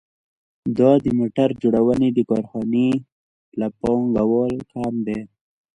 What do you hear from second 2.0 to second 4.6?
د کارخانې له پانګوال